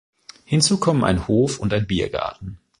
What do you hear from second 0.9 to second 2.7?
ein Hof- und ein Biergarten.